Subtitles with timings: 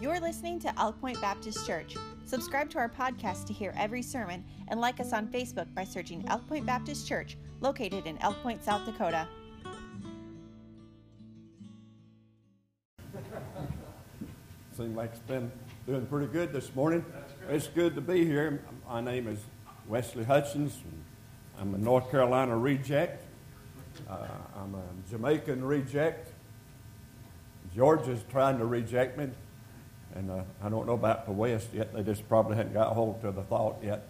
[0.00, 1.94] You're listening to Elk Point Baptist Church.
[2.24, 6.24] Subscribe to our podcast to hear every sermon and like us on Facebook by searching
[6.28, 9.28] Elk Point Baptist Church, located in Elk Point, South Dakota.
[14.74, 15.52] Seems like it's been
[15.86, 17.04] doing pretty good this morning.
[17.50, 18.64] It's good to be here.
[18.88, 19.40] My name is
[19.86, 20.78] Wesley Hutchins.
[21.60, 23.22] I'm a North Carolina reject.
[24.08, 26.32] Uh, I'm a Jamaican reject.
[27.74, 29.28] Georgia's trying to reject me,
[30.14, 31.92] and uh, I don't know about the West yet.
[31.94, 34.06] They just probably hadn't got a hold to the thought yet.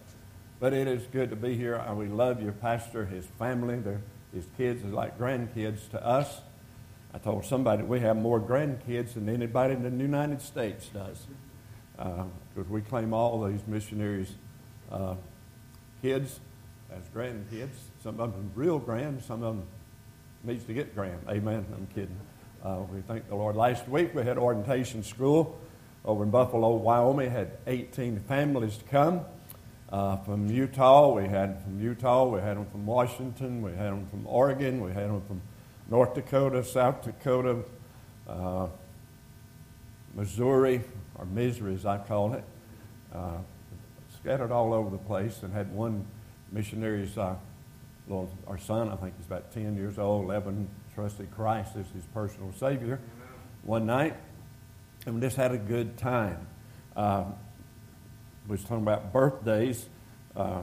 [0.59, 1.83] But it is good to be here.
[1.93, 4.01] We love your pastor, his family, their,
[4.33, 6.41] his kids are like grandkids to us.
[7.13, 11.25] I told somebody we have more grandkids than anybody in the United States does.
[11.97, 14.33] Because uh, we claim all these missionaries'
[14.91, 15.15] uh,
[16.01, 16.39] kids
[16.91, 17.75] as grandkids.
[18.03, 19.67] Some of them real grand, some of them
[20.43, 21.19] needs to get grand.
[21.29, 21.65] Amen.
[21.73, 22.17] I'm kidding.
[22.63, 23.55] Uh, we thank the Lord.
[23.55, 25.59] Last week we had orientation school
[26.05, 27.31] over in Buffalo, Wyoming.
[27.31, 29.21] Had 18 families to come
[29.91, 31.13] uh, from Utah.
[31.13, 32.25] We had from Utah.
[32.25, 33.61] We had them from Washington.
[33.61, 34.81] We had them from Oregon.
[34.81, 35.41] We had them from
[35.89, 37.63] North Dakota, South Dakota,
[38.27, 38.67] uh,
[40.15, 40.81] Missouri,
[41.15, 42.43] or Missouri as I call it.
[43.13, 43.37] Uh,
[44.21, 46.05] scattered all over the place and had one
[46.51, 47.35] missionary's uh,
[48.07, 52.05] little, our son, I think he's about 10 years old, 11, trusted Christ as his
[52.13, 52.99] personal Savior
[53.63, 54.15] one night,
[55.05, 56.47] and we just had a good time.
[56.95, 57.25] Uh,
[58.47, 59.87] we was talking about birthdays.
[60.35, 60.61] Uh,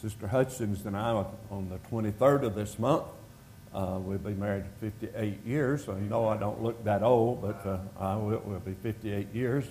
[0.00, 3.04] Sister Hutchins and I, on the 23rd of this month,
[3.72, 5.84] uh, we'll be married 58 years.
[5.84, 9.32] So you know I don't look that old, but uh, I will we'll be 58
[9.32, 9.64] years.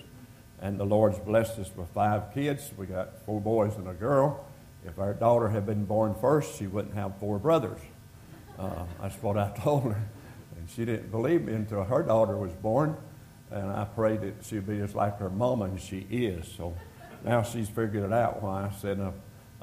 [0.61, 2.71] And the Lord's blessed us with five kids.
[2.77, 4.45] We got four boys and a girl.
[4.85, 7.79] If our daughter had been born first, she wouldn't have four brothers.
[8.57, 10.01] Uh, that's what I told her.
[10.57, 12.95] And she didn't believe me until her daughter was born.
[13.51, 16.47] And I prayed that she'd be just like her mama, and she is.
[16.55, 16.75] So
[17.23, 19.11] now she's figured it out why I said, uh,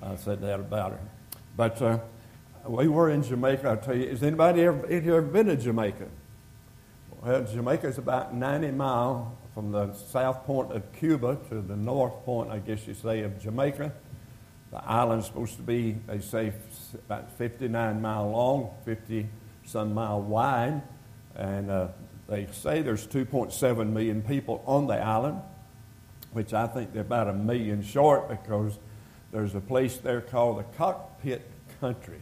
[0.00, 1.00] I said that about her.
[1.56, 1.98] But uh,
[2.66, 3.68] we were in Jamaica.
[3.68, 6.08] I'll tell you, has anybody ever, ever been to Jamaica?
[7.22, 12.24] Well, Jamaica is about 90 miles from the south point of Cuba to the north
[12.24, 13.92] point, I guess you say, of Jamaica.
[14.70, 16.52] The island's supposed to be, they say,
[17.06, 19.28] about 59 mile long, 50
[19.66, 20.82] some mile wide,
[21.34, 21.88] and uh,
[22.28, 25.40] they say there's 2.7 million people on the island,
[26.32, 28.78] which I think they're about a million short because
[29.32, 31.48] there's a place there called the Cockpit
[31.80, 32.20] Country.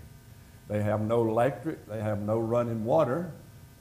[0.68, 3.32] They have no electric, they have no running water,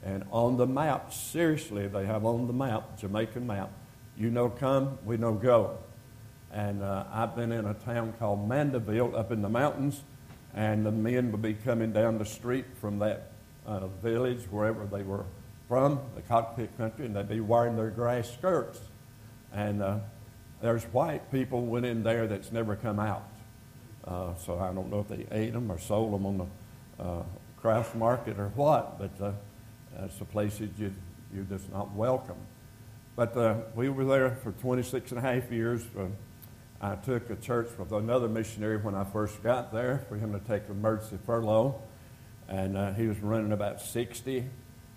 [0.03, 3.69] and on the map, seriously, they have on the map, Jamaican map,
[4.17, 5.77] you know come, we know go.
[6.51, 10.03] And uh, I've been in a town called Mandeville up in the mountains,
[10.53, 13.31] and the men would be coming down the street from that
[13.65, 15.25] uh, village, wherever they were
[15.67, 18.79] from, the cockpit country, and they'd be wearing their grass skirts.
[19.53, 19.99] And uh,
[20.61, 23.27] there's white people went in there that's never come out.
[24.05, 27.23] Uh, so I don't know if they ate them or sold them on the uh,
[27.57, 29.31] craft market or what, but uh,
[29.97, 30.93] that's a place that you,
[31.33, 32.37] you're just not welcome.
[33.15, 35.83] But uh, we were there for 26 and a half years.
[36.81, 40.39] I took a church with another missionary when I first got there for him to
[40.39, 41.81] take emergency furlough.
[42.49, 44.45] And uh, he was running about 60,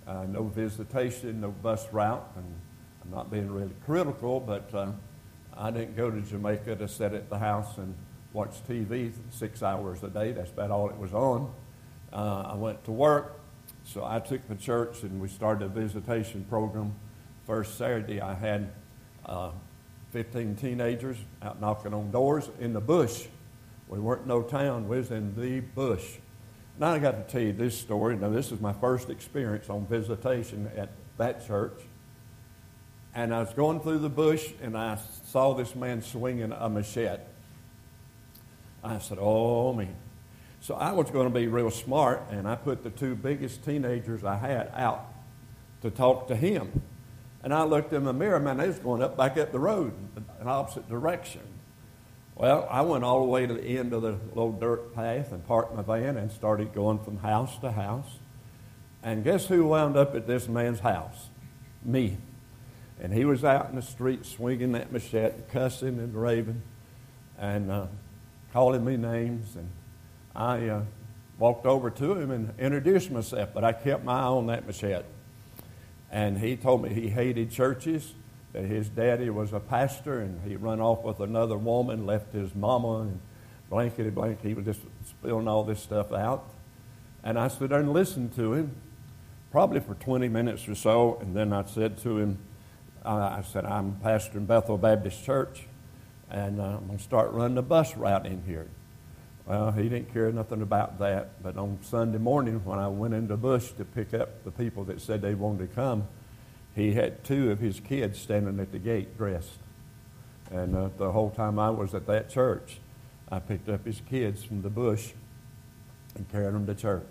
[0.07, 2.27] uh, no visitation, no bus route.
[2.37, 2.45] And
[3.05, 4.93] I'm not being really critical, but uh,
[5.57, 7.95] I didn't go to Jamaica to sit at the house and
[8.33, 10.33] watch TV six hours a day.
[10.33, 11.53] That's about all it was on.
[12.13, 13.41] Uh, I went to work,
[13.85, 16.95] so I took the church and we started a visitation program.
[17.47, 18.73] First Saturday, I had
[19.25, 19.51] uh,
[20.11, 23.27] 15 teenagers out knocking on doors in the bush.
[23.89, 26.19] We weren't no town, we was in the bush.
[26.79, 28.17] Now I got to tell you this story.
[28.17, 31.81] Now this is my first experience on visitation at that church.
[33.15, 37.23] And I was going through the bush and I saw this man swinging a machete.
[38.85, 39.97] I said, oh man.
[40.61, 44.23] So I was going to be real smart and I put the two biggest teenagers
[44.23, 45.07] I had out
[45.81, 46.83] to talk to him.
[47.43, 49.95] And I looked in the mirror, man, they was going up back up the road
[50.41, 51.43] in opposite direction.
[52.37, 55.45] Well, I went all the way to the end of the little dirt path and
[55.47, 58.19] parked my van and started going from house to house.
[59.03, 61.31] And guess who wound up at this man's house?
[61.83, 62.19] Me.
[63.01, 66.61] And he was out in the street swinging that machete, cussing and raving,
[67.39, 67.87] and uh,
[68.53, 69.57] calling me names.
[69.57, 69.71] And
[70.35, 70.83] I uh,
[71.39, 75.05] walked over to him and introduced myself, but I kept my eye on that machete.
[76.11, 78.13] And he told me he hated churches,
[78.57, 82.55] that his daddy was a pastor, and he run off with another woman, left his
[82.55, 83.21] mama, and
[83.69, 84.41] blankety blank.
[84.43, 86.49] He was just spilling all this stuff out.
[87.23, 88.75] And I stood there and listened to him,
[89.53, 92.39] probably for 20 minutes or so, and then I said to him,
[93.05, 95.67] I said, I'm pastor in Bethel Baptist Church,
[96.31, 98.69] and uh, I'm going to start running a bus route in here.
[99.45, 101.43] Well, he didn't care nothing about that.
[101.43, 105.03] But on Sunday morning, when I went into bush to pick up the people that
[105.03, 106.09] said they wanted to come,
[106.77, 109.59] he had two of his kids standing at the gate dressed.
[110.51, 112.79] And uh, the whole time I was at that church,
[113.31, 115.13] I picked up his kids from the bush
[116.15, 117.09] and carried them to church.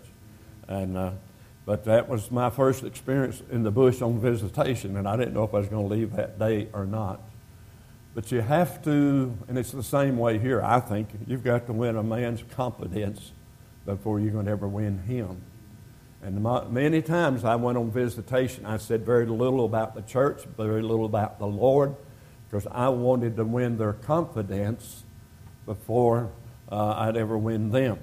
[0.68, 1.10] And uh,
[1.66, 5.42] but that was my first experience in the bush on visitation, and I didn't know
[5.42, 7.20] if I was going to leave that day or not.
[8.14, 11.72] But you have to, and it's the same way here, I think, you've got to
[11.72, 13.32] win a man's confidence
[13.84, 15.42] before you're going to ever win him.
[16.22, 20.82] And many times I went on visitation, I said very little about the church, very
[20.82, 21.94] little about the Lord,
[22.48, 25.04] because I wanted to win their confidence
[25.66, 26.30] before
[26.70, 27.98] uh, I'd ever win them.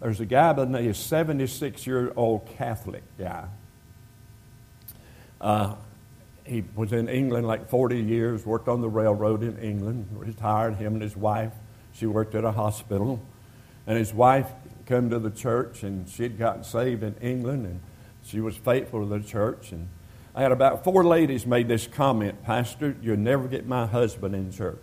[0.00, 3.46] There's a guy by the name, a 76 year old Catholic guy.
[5.40, 5.76] Uh,
[6.44, 10.94] he was in England like 40 years, worked on the railroad in England, retired, him
[10.94, 11.52] and his wife.
[11.92, 13.20] She worked at a hospital.
[13.86, 14.50] And his wife
[14.86, 17.80] came to the church, and she'd gotten saved in England, and
[18.24, 19.72] she was faithful to the church.
[19.72, 19.88] And
[20.34, 24.52] I had about four ladies made this comment, Pastor, you'll never get my husband in
[24.52, 24.78] church.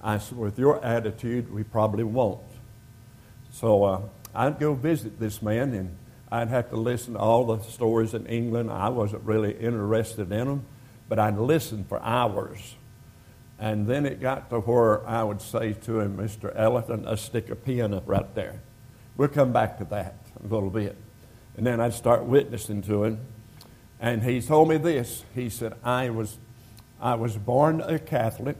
[0.00, 2.40] I said, with your attitude, we probably won't.
[3.52, 4.00] So uh,
[4.34, 5.96] I'd go visit this man, and
[6.30, 8.70] I'd have to listen to all the stories in England.
[8.70, 10.64] I wasn't really interested in them,
[11.08, 12.76] but I'd listen for hours.
[13.58, 16.52] And then it got to where I would say to him, Mr.
[16.56, 18.60] Ellington, let's stick a pin up right there.
[19.16, 20.96] We'll come back to that a little bit.
[21.56, 23.20] And then I'd start witnessing to him.
[24.00, 25.24] And he told me this.
[25.34, 26.38] He said, I was,
[27.00, 28.56] I was born a Catholic.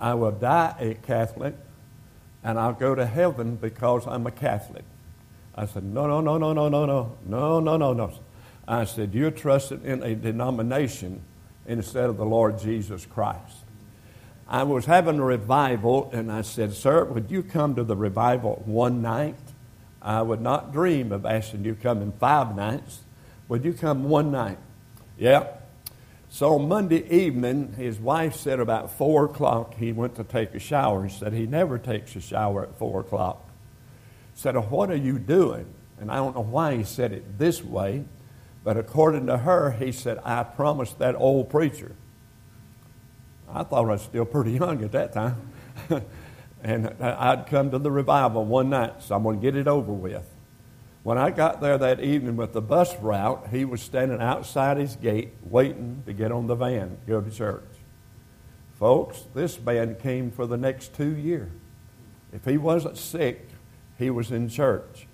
[0.00, 1.54] I will die a Catholic
[2.46, 4.84] and I'll go to heaven because I'm a Catholic.
[5.56, 8.12] I said, No, no, no, no, no, no, no, no, no, no, no.
[8.68, 11.22] I said, You're trusting in a denomination
[11.66, 13.64] instead of the Lord Jesus Christ.
[14.48, 18.62] I was having a revival, and I said, Sir, would you come to the revival
[18.64, 19.34] one night?
[20.06, 23.00] I would not dream of asking you to come in five nights.
[23.48, 24.58] Would you come one night?
[25.18, 25.46] Yeah,
[26.28, 31.04] so Monday evening, his wife said about 4 o'clock he went to take a shower.
[31.06, 33.48] He said he never takes a shower at 4 o'clock.
[34.34, 35.66] Said, What are you doing?
[35.98, 38.04] And I don't know why he said it this way,
[38.64, 41.92] but according to her, he said, I promised that old preacher.
[43.48, 45.52] I thought I was still pretty young at that time.
[46.66, 49.92] and I'd come to the revival one night, so I'm going to get it over
[49.92, 50.28] with.
[51.04, 54.96] When I got there that evening with the bus route, he was standing outside his
[54.96, 57.62] gate waiting to get on the van to go to church.
[58.80, 61.52] Folks, this man came for the next two years.
[62.32, 63.48] If he wasn't sick,
[63.96, 65.06] he was in church.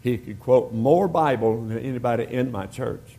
[0.00, 3.18] He could quote more Bible than anybody in my church,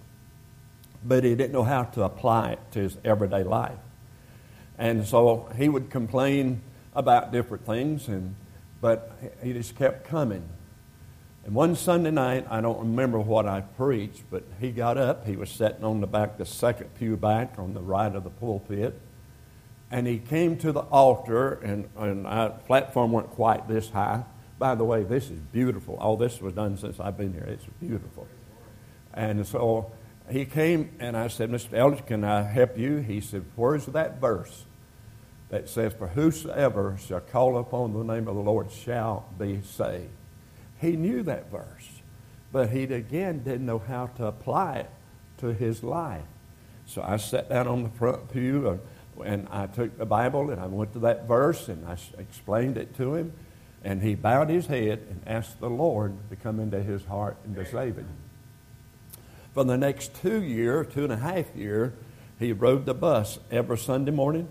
[1.03, 3.79] but he didn't know how to apply it to his everyday life.
[4.77, 6.61] And so he would complain
[6.93, 8.35] about different things, and,
[8.81, 9.11] but
[9.43, 10.47] he just kept coming.
[11.43, 15.25] And one Sunday night, I don't remember what I preached, but he got up.
[15.25, 18.29] He was sitting on the back, the second pew back on the right of the
[18.29, 18.99] pulpit.
[19.89, 24.23] And he came to the altar, and, and our platform weren't quite this high.
[24.59, 25.95] By the way, this is beautiful.
[25.95, 27.43] All this was done since I've been here.
[27.43, 28.27] It's beautiful.
[29.13, 29.91] And so
[30.29, 31.73] he came, and I said, Mr.
[31.73, 32.97] Eldridge, can I help you?
[32.97, 34.65] He said, Where's that verse
[35.51, 40.09] that says, For whosoever shall call upon the name of the Lord shall be saved?
[40.79, 42.01] He knew that verse,
[42.51, 44.89] but he again didn't know how to apply it
[45.37, 46.23] to his life.
[46.87, 48.69] So I sat down on the front pew
[49.19, 52.77] uh, and I took the Bible and I went to that verse and I explained
[52.77, 53.33] it to him.
[53.83, 57.55] And he bowed his head and asked the Lord to come into his heart and
[57.55, 58.07] to save him.
[59.53, 61.93] For the next two year, two and a half year,
[62.39, 64.47] he rode the bus every Sunday morning,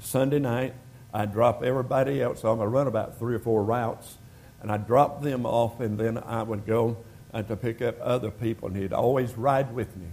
[0.00, 0.74] Sunday night.
[1.12, 2.44] I'd drop everybody else.
[2.44, 4.18] I'm going to run about three or four routes
[4.60, 6.98] and I'd drop them off, and then I would go
[7.32, 10.08] uh, to pick up other people, and he'd always ride with me.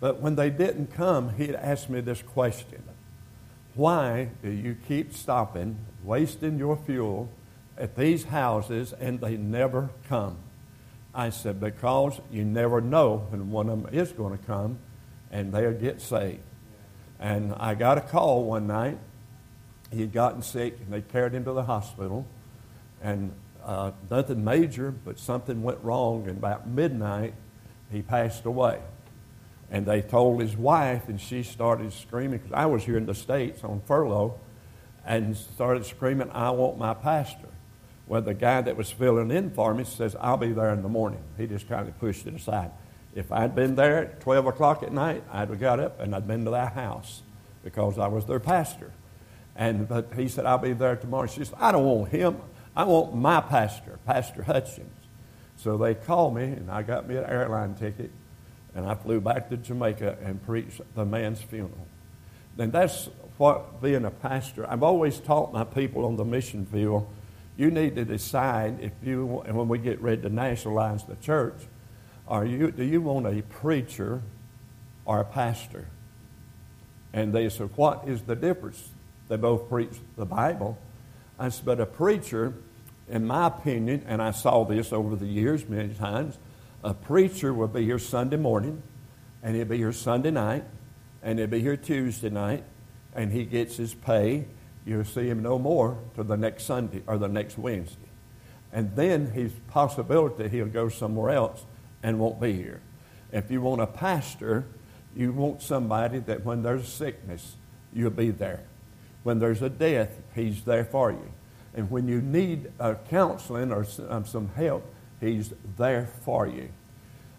[0.00, 2.82] But when they didn't come, he'd ask me this question
[3.74, 7.30] Why do you keep stopping, wasting your fuel
[7.78, 10.38] at these houses, and they never come?
[11.14, 14.78] I said, Because you never know when one of them is going to come,
[15.30, 16.40] and they'll get saved.
[17.20, 18.98] And I got a call one night.
[19.92, 22.26] He'd gotten sick, and they carried him to the hospital.
[23.02, 23.32] And
[23.64, 27.34] uh, nothing major, but something went wrong, and about midnight,
[27.92, 28.80] he passed away.
[29.70, 33.14] And they told his wife, and she started screaming, because I was here in the
[33.14, 34.40] States on furlough,
[35.04, 37.48] and started screaming, I want my pastor.
[38.06, 40.88] Well, the guy that was filling in for me says, I'll be there in the
[40.88, 41.22] morning.
[41.36, 42.70] He just kind of pushed it aside.
[43.14, 46.26] If I'd been there at 12 o'clock at night, I'd have got up and I'd
[46.26, 47.22] been to that house
[47.64, 48.92] because I was their pastor.
[49.56, 51.26] And but he said, I'll be there tomorrow.
[51.26, 52.38] She said, I don't want him.
[52.74, 54.94] I want my pastor, Pastor Hutchins.
[55.56, 58.10] So they called me, and I got me an airline ticket,
[58.74, 61.86] and I flew back to Jamaica and preached the man's funeral.
[62.56, 64.70] And that's what being a pastor.
[64.70, 67.06] I've always taught my people on the mission field.
[67.56, 71.60] You need to decide if you, and when we get ready to nationalize the church,
[72.30, 74.22] are you, do you want a preacher
[75.04, 75.88] or a pastor?
[77.12, 78.90] And they said, What is the difference?
[79.28, 80.78] They both preach the Bible.
[81.38, 82.54] I said, But a preacher,
[83.08, 86.38] in my opinion, and I saw this over the years many times,
[86.84, 88.80] a preacher will be here Sunday morning,
[89.42, 90.64] and he'll be here Sunday night,
[91.22, 92.62] and he'll be here Tuesday night,
[93.12, 94.46] and he gets his pay.
[94.86, 97.96] You'll see him no more till the next Sunday or the next Wednesday.
[98.72, 101.64] And then his possibility he'll go somewhere else
[102.02, 102.80] and won't be here.
[103.32, 104.64] If you want a pastor,
[105.14, 107.56] you want somebody that when there's sickness,
[107.92, 108.64] you'll be there.
[109.22, 111.32] When there's a death, he's there for you.
[111.74, 114.84] And when you need uh, counseling or um, some help,
[115.20, 116.70] he's there for you.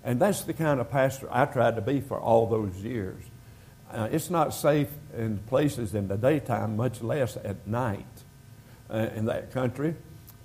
[0.04, 3.24] And that's the kind of pastor I tried to be for all those years.
[3.92, 4.88] Uh, it's not safe
[5.18, 8.06] in places in the daytime, much less at night
[8.90, 9.96] uh, in that country.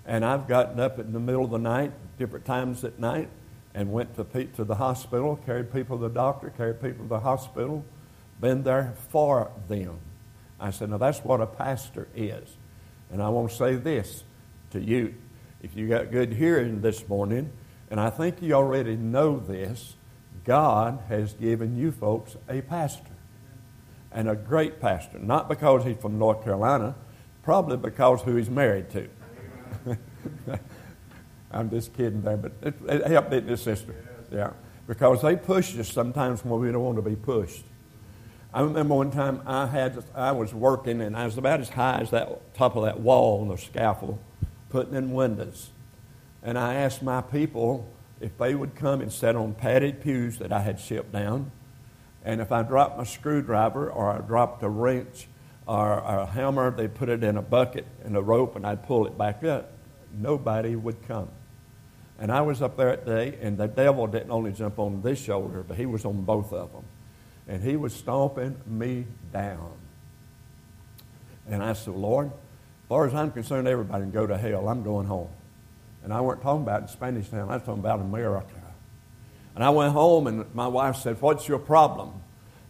[0.05, 3.29] And I've gotten up in the middle of the night, different times at night,
[3.77, 7.21] and went to, to the hospital, carried people to the doctor, carried people to the
[7.21, 7.85] hospital,
[8.41, 9.99] been there for them.
[10.59, 12.57] I said, now that's what a pastor is.
[13.13, 14.25] And I want to say this
[14.71, 15.15] to you.
[15.63, 17.53] If you got good hearing this morning,
[17.91, 19.95] and I think you already know this,
[20.45, 23.13] God has given you folks a pastor.
[24.11, 25.19] And a great pastor.
[25.19, 26.95] Not because he's from North Carolina,
[27.43, 29.09] probably because who he's married to.
[31.57, 33.95] I'm just kidding there, but it, it helped me, this sister.
[34.31, 34.51] Yeah.
[34.87, 37.65] Because they push us sometimes when we don't want to be pushed.
[38.53, 41.99] I remember one time I had I was working and I was about as high
[42.01, 44.19] as that top of that wall on the scaffold,
[44.71, 45.71] putting in windows.
[46.43, 47.89] And I asked my people
[48.21, 51.51] if they would come and sit on padded pews that I had shipped down.
[52.25, 55.29] And if I dropped my screwdriver or I dropped a wrench
[55.67, 58.87] or, or a hammer, they put it in a bucket and a rope and I'd
[58.87, 59.73] pull it back up.
[60.13, 61.29] Nobody would come.
[62.19, 65.21] And I was up there that day, and the devil didn't only jump on this
[65.21, 66.85] shoulder, but he was on both of them.
[67.47, 69.73] And he was stomping me down.
[71.49, 74.69] And I said, Lord, as far as I'm concerned, everybody can go to hell.
[74.69, 75.29] I'm going home.
[76.03, 78.55] And I weren't talking about in Spanish town, I was talking about America.
[79.55, 82.13] And I went home, and my wife said, What's your problem?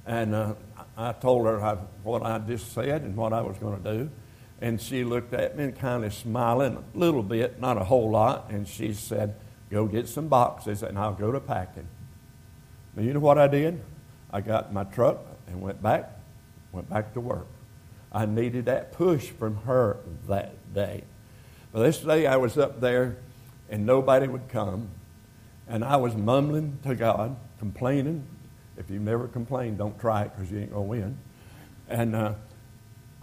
[0.06, 0.54] And uh,
[0.96, 4.10] I told her I, what I just said and what I was going to do.
[4.60, 8.10] And she looked at me and kind of smiling a little bit, not a whole
[8.10, 8.50] lot.
[8.50, 9.34] And she said,
[9.70, 11.88] Go get some boxes and I'll go to packing.
[12.94, 13.82] Now, you know what I did?
[14.30, 16.10] I got my truck and went back,
[16.72, 17.46] went back to work.
[18.12, 19.98] I needed that push from her
[20.28, 21.02] that day.
[21.72, 23.16] But this day I was up there
[23.68, 24.88] and nobody would come.
[25.68, 28.24] And I was mumbling to God, complaining.
[28.76, 31.18] If you've never complained, don't try it because you ain't going to win.
[31.88, 32.34] And uh,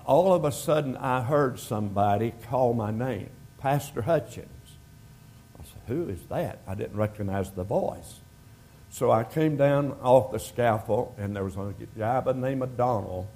[0.06, 3.30] all of a sudden I heard somebody call my name,
[3.60, 4.50] Pastor Hutchins.
[5.60, 6.60] I said, Who is that?
[6.68, 8.20] I didn't recognize the voice.
[8.90, 12.62] So I came down off the scaffold, and there was a guy by the name
[12.62, 13.28] of Donald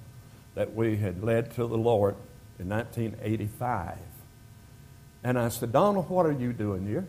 [0.54, 2.14] that we had led to the Lord
[2.58, 3.98] in 1985.
[5.24, 7.06] And I said, Donald, what are you doing here?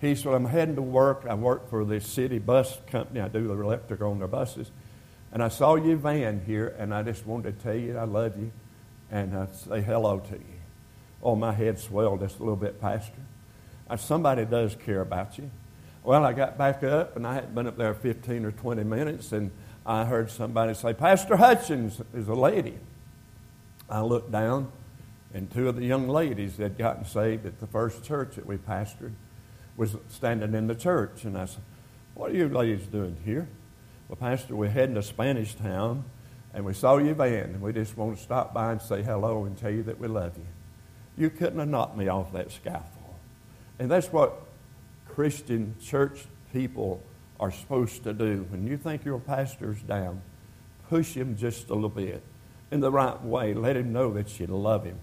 [0.00, 1.24] He said, I'm heading to work.
[1.28, 3.20] I work for the city bus company.
[3.20, 4.70] I do the electric on their buses.
[5.32, 8.36] And I saw your van here, and I just wanted to tell you I love
[8.36, 8.50] you
[9.10, 10.60] and uh, say hello to you.
[11.22, 13.12] Oh, my head swelled just a little bit, Pastor.
[13.88, 15.50] Uh, somebody does care about you.
[16.02, 19.32] Well, I got back up, and I hadn't been up there 15 or 20 minutes,
[19.32, 19.50] and
[19.84, 22.78] I heard somebody say, Pastor Hutchins is a lady.
[23.88, 24.70] I looked down,
[25.34, 28.46] and two of the young ladies that had gotten saved at the first church that
[28.46, 29.12] we pastored
[29.76, 31.24] was standing in the church.
[31.24, 31.62] And I said,
[32.14, 33.48] What are you ladies doing here?
[34.08, 36.04] Well, Pastor, we're heading to Spanish Town
[36.52, 39.44] and we saw your van, and we just want to stop by and say hello
[39.44, 40.46] and tell you that we love you.
[41.16, 43.14] You couldn't have knocked me off that scaffold.
[43.78, 44.40] And that's what
[45.08, 47.02] Christian church people
[47.38, 48.46] are supposed to do.
[48.50, 50.22] When you think your pastor's down,
[50.88, 52.22] push him just a little bit
[52.70, 53.54] in the right way.
[53.54, 54.98] Let him know that you love him.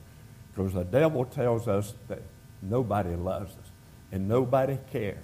[0.53, 2.21] Because the devil tells us that
[2.61, 3.71] nobody loves us
[4.11, 5.17] and nobody cares.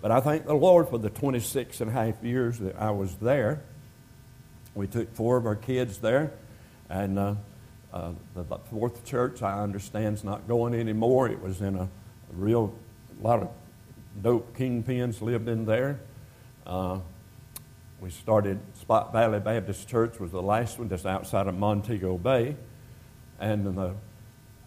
[0.00, 3.16] But I thank the Lord for the 26 and a half years that I was
[3.16, 3.62] there
[4.74, 6.32] we took four of our kids there,
[6.88, 7.34] and uh,
[7.92, 11.28] uh, the fourth church, I understand, is not going anymore.
[11.28, 11.88] It was in a,
[12.32, 12.72] real
[13.20, 13.48] a lot of
[14.22, 16.00] dope kingpins lived in there.
[16.66, 17.00] Uh,
[18.00, 22.56] we started Spot Valley Baptist Church was the last one just outside of Montego Bay.
[23.38, 23.94] And the,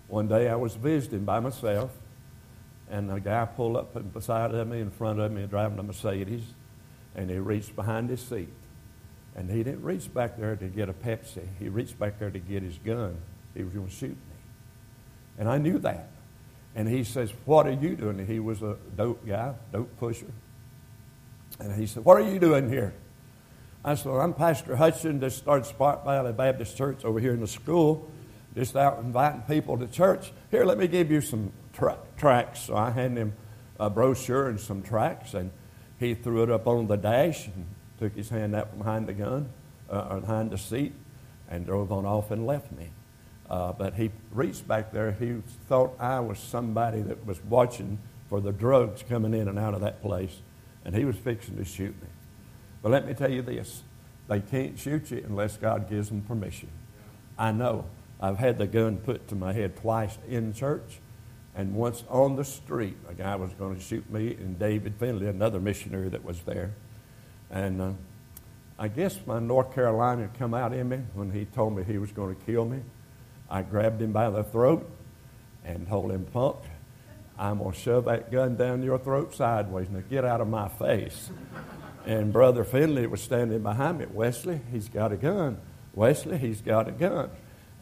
[0.08, 1.92] one day I was visiting by myself,
[2.90, 6.44] and a guy pulled up beside of me, in front of me, driving a Mercedes,
[7.16, 8.50] and he reached behind his seat.
[9.36, 11.48] And he didn't reach back there to get a Pepsi.
[11.60, 13.18] He reached back there to get his gun.
[13.56, 14.36] He was going to shoot me.
[15.40, 16.10] And I knew that.
[16.76, 18.20] And he says, What are you doing?
[18.20, 20.32] And he was a dope guy, dope pusher.
[21.60, 22.94] And he said, What are you doing here?
[23.86, 27.42] I said, well, I'm Pastor Hudson, just started Spot Valley Baptist Church over here in
[27.42, 28.10] the school,
[28.56, 30.32] just out inviting people to church.
[30.52, 31.98] Here, let me give you some tra-.
[32.56, 33.34] So I handed him
[33.78, 35.52] a brochure and some tracts, and
[36.00, 37.66] he threw it up on the dash and
[38.04, 39.50] took his hand out from behind the gun,
[39.90, 40.92] uh, behind the seat,
[41.50, 42.90] and drove on off and left me.
[43.50, 45.14] Uh, but he reached back there.
[45.14, 49.74] He thought I was somebody that was watching for the drugs coming in and out
[49.74, 50.42] of that place,
[50.84, 52.10] and he was fixing to shoot me.
[52.82, 53.84] But let me tell you this
[54.28, 56.70] they can't shoot you unless God gives them permission.
[57.38, 57.86] I know.
[58.20, 61.00] I've had the gun put to my head twice in church,
[61.56, 62.98] and once on the street.
[63.08, 66.74] A guy was going to shoot me, and David Finley, another missionary that was there.
[67.54, 67.92] And uh,
[68.80, 72.00] I guess my North Carolina had come out in me when he told me he
[72.00, 72.82] was going to kill me.
[73.48, 74.90] I grabbed him by the throat
[75.64, 76.58] and told him, Punk,
[77.38, 79.88] I'm going to shove that gun down your throat sideways.
[79.92, 81.30] Now get out of my face.
[82.08, 84.08] And Brother Finley was standing behind me.
[84.12, 85.60] Wesley, he's got a gun.
[85.94, 87.30] Wesley, he's got a gun.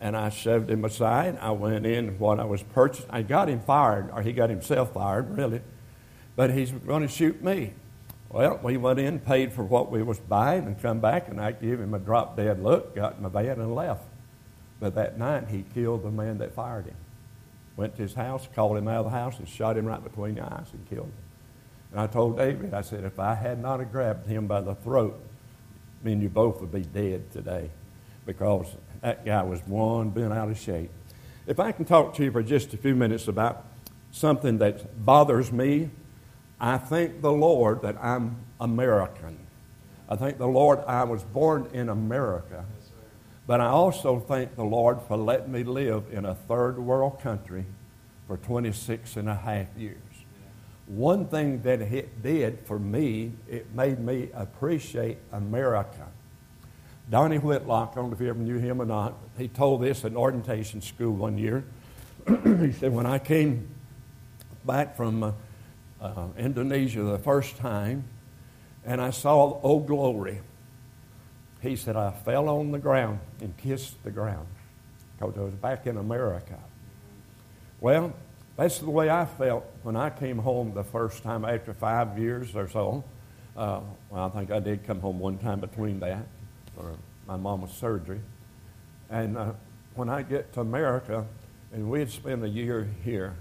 [0.01, 1.38] And I shoved him aside.
[1.40, 3.10] I went in what I was purchasing.
[3.10, 5.62] I got him fired, or he got himself fired, really.
[6.36, 7.74] But he's going to shoot me.
[8.32, 11.52] Well, we went in, paid for what we was buying, and come back, and I
[11.52, 14.06] gave him a drop dead look, got in my bed, and left.
[14.80, 16.96] But that night, he killed the man that fired him.
[17.76, 20.36] Went to his house, called him out of the house, and shot him right between
[20.36, 21.14] the eyes and killed him.
[21.92, 25.22] And I told David, I said, if I had not grabbed him by the throat,
[26.02, 27.70] me and you both would be dead today
[28.26, 28.68] because
[29.02, 30.90] that guy was one bent out of shape.
[31.48, 33.65] If I can talk to you for just a few minutes about
[34.12, 35.89] something that bothers me,
[36.62, 39.39] I thank the Lord that I'm American.
[40.08, 42.65] I thank the Lord I was born in America.
[43.47, 47.65] But I also thank the Lord for letting me live in a third world country
[48.28, 49.97] for 26 and a half years.
[50.86, 56.08] One thing that it did for me, it made me appreciate America.
[57.10, 60.06] Donnie Whitlock, I don't know if you ever knew him or not, he told this
[60.06, 61.63] at orientation school one year.
[62.28, 63.67] he said, When I came
[64.63, 65.32] back from uh,
[66.02, 68.04] uh, Indonesia the first time
[68.86, 70.42] and I saw Old Glory,
[71.62, 74.48] he said, I fell on the ground and kissed the ground
[75.20, 76.58] because I was back in America.
[77.80, 78.14] Well,
[78.58, 82.56] that's the way I felt when I came home the first time after five years
[82.56, 83.04] or so.
[83.56, 86.26] Uh, well, I think I did come home one time between that
[86.76, 86.96] for
[87.28, 88.22] my mama's surgery.
[89.10, 89.54] And uh,
[89.94, 91.26] when I get to America,
[91.72, 93.36] and we had spent a year here,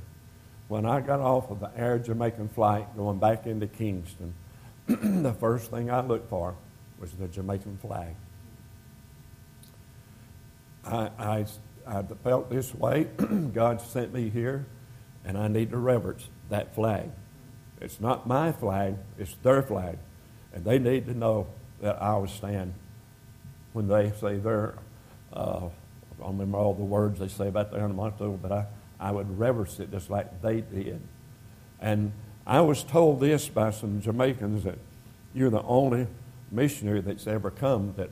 [0.70, 4.33] when I got off of the Air Jamaican flight going back into Kingston,
[4.87, 6.54] the first thing I looked for
[7.00, 8.14] was the Jamaican flag.
[10.85, 11.46] I, I,
[11.85, 13.09] I felt this way.
[13.52, 14.64] God sent me here
[15.24, 17.11] and I need to reverence that flag.
[17.80, 19.98] It's not my flag, it's their flag.
[20.52, 21.48] And they need to know
[21.80, 22.74] that I will stand
[23.72, 24.76] when they say their,
[25.33, 28.66] uh, I don't remember all the words they say about the onomatopeic, but I,
[29.00, 31.00] I would reverence it just like they did.
[31.80, 32.12] And
[32.46, 34.78] I was told this by some Jamaicans that
[35.34, 36.06] you're the only
[36.50, 38.10] missionary that's ever come that,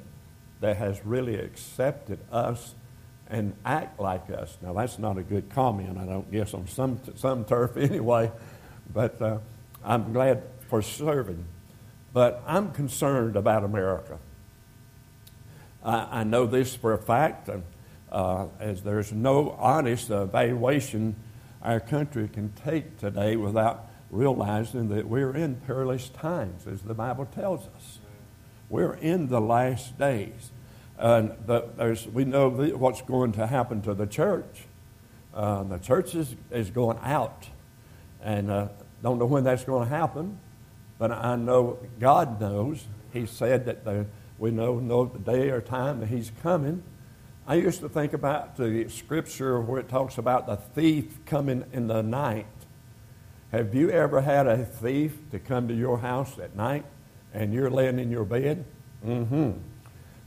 [0.60, 2.74] that has really accepted us
[3.28, 4.56] and act like us.
[4.62, 8.32] Now, that's not a good comment, I don't guess, on some, some turf anyway,
[8.92, 9.38] but uh,
[9.84, 11.44] I'm glad for serving.
[12.14, 14.18] But I'm concerned about America.
[15.84, 17.50] I, I know this for a fact,
[18.10, 21.16] uh, as there's no honest evaluation
[21.62, 27.26] our country can take today without realizing that we're in perilous times, as the Bible
[27.26, 27.98] tells us.
[28.70, 30.50] We're in the last days.
[30.98, 31.32] And
[32.12, 34.64] we know what's going to happen to the church.
[35.32, 37.46] Uh, the church is, is going out.
[38.22, 38.68] And uh,
[39.02, 40.38] don't know when that's going to happen,
[40.98, 42.84] but I know God knows.
[43.12, 44.06] He said that the,
[44.38, 46.82] we know, the day or time that He's coming.
[47.48, 51.86] I used to think about the scripture where it talks about the thief coming in
[51.86, 52.44] the night.
[53.52, 56.84] Have you ever had a thief to come to your house at night
[57.32, 58.66] and you're laying in your bed?
[59.02, 59.50] Mm hmm.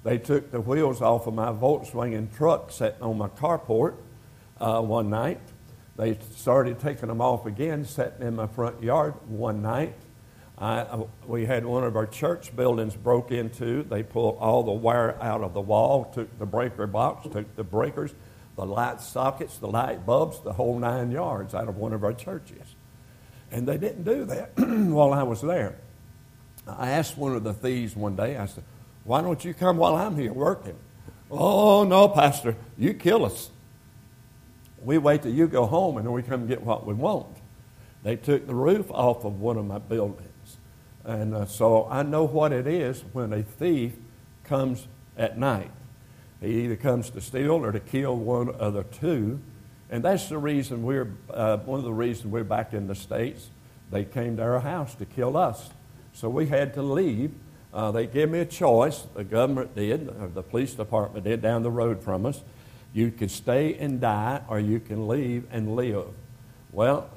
[0.04, 3.98] They took the wheels off of my Volkswagen truck sitting on my carport
[4.60, 5.42] uh, one night.
[5.98, 9.94] They started taking them off again, sitting in my front yard one night.
[10.62, 13.82] I, uh, we had one of our church buildings broke into.
[13.82, 17.63] They pulled all the wire out of the wall, took the breaker box, took the
[17.63, 18.13] breakers,
[18.56, 22.13] the light sockets, the light bulbs, the whole nine yards out of one of our
[22.13, 22.76] churches.
[23.52, 25.78] And they didn't do that while I was there.
[26.67, 28.63] I asked one of the thieves one day, I said,
[29.04, 30.78] Why don't you come while I'm here working?
[31.32, 33.50] Oh, no, Pastor, you kill us.
[34.84, 37.36] We wait till you go home and then we come get what we want.
[38.04, 40.31] They took the roof off of one of my buildings.
[41.06, 43.94] And uh, so I know what it is when a thief
[44.44, 44.88] comes
[45.18, 45.72] at night.
[46.40, 49.40] He either comes to steal or to kill one of the two.
[49.90, 53.50] And that's the reason we're, uh, one of the reasons we're back in the States.
[53.92, 55.70] They came to our house to kill us.
[56.14, 57.32] So we had to leave.
[57.74, 59.06] Uh, they gave me a choice.
[59.14, 62.42] The government did, or the police department did, down the road from us.
[62.94, 66.08] You can stay and die, or you can leave and live.
[66.72, 67.10] Well,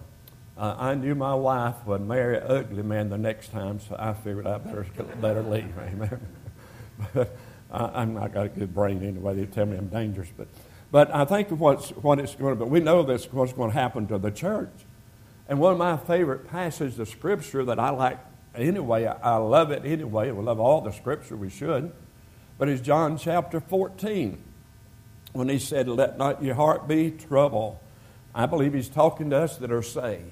[0.56, 4.12] uh, I knew my wife would marry an ugly man the next time, so I
[4.12, 4.86] figured I better
[5.20, 5.76] better leave.
[5.76, 6.20] Amen.
[7.14, 7.36] but
[7.72, 9.34] I, am not got a good brain anyway.
[9.34, 10.46] They tell me I'm dangerous, but
[10.92, 12.56] but I think what's what it's going to.
[12.56, 14.72] But we know that's what's going to happen to the church.
[15.48, 18.18] And one of my favorite passages of scripture that I like
[18.54, 20.30] anyway, I love it anyway.
[20.30, 21.36] We love all the scripture.
[21.36, 21.92] We should,
[22.58, 24.38] but is John chapter 14
[25.32, 27.78] when he said, "Let not your heart be troubled."
[28.36, 30.30] I believe he's talking to us that are saved.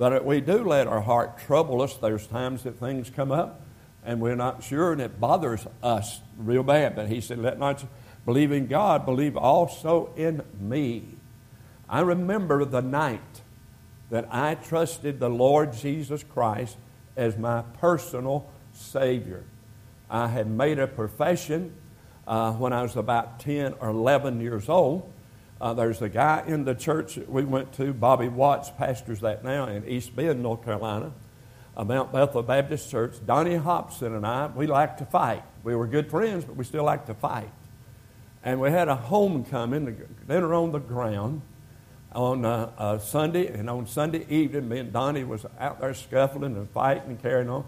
[0.00, 1.94] But we do let our heart trouble us.
[1.94, 3.60] There's times that things come up
[4.02, 6.96] and we're not sure and it bothers us real bad.
[6.96, 7.84] But he said, Let not
[8.24, 11.04] believe in God, believe also in me.
[11.86, 13.42] I remember the night
[14.08, 16.78] that I trusted the Lord Jesus Christ
[17.14, 19.44] as my personal Savior.
[20.08, 21.74] I had made a profession
[22.26, 25.12] uh, when I was about 10 or 11 years old
[25.60, 29.44] uh, there's a guy in the church that we went to, Bobby Watts, pastors that
[29.44, 31.12] now in East Bend, North Carolina,
[31.76, 33.14] uh, Mount Bethel Baptist Church.
[33.26, 35.42] Donnie Hobson and I, we like to fight.
[35.62, 37.50] We were good friends, but we still like to fight.
[38.42, 41.42] And we had a homecoming, dinner on the ground
[42.12, 46.68] on uh, Sunday, and on Sunday evening, me and Donnie was out there scuffling and
[46.70, 47.64] fighting and carrying on.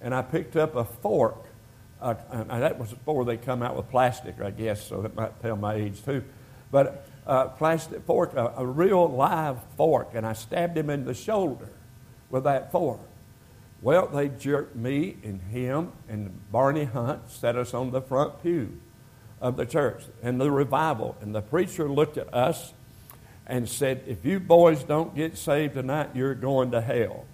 [0.00, 1.46] And I picked up a fork.
[2.02, 2.14] Uh,
[2.58, 5.74] that was before they come out with plastic, I guess, so that might tell my
[5.74, 6.24] age too.
[6.70, 11.14] But uh, plastic fork, a, a real live fork, and I stabbed him in the
[11.14, 11.70] shoulder
[12.30, 13.00] with that fork.
[13.82, 18.80] Well, they jerked me and him and Barney Hunt, set us on the front pew
[19.40, 21.16] of the church and the revival.
[21.20, 22.72] And the preacher looked at us
[23.46, 27.26] and said, If you boys don't get saved tonight, you're going to hell.